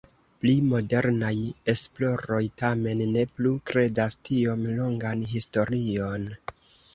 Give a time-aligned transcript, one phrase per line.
[0.43, 1.33] Pli modernaj
[1.73, 6.27] esploroj tamen ne plu kredas tiom longan historion.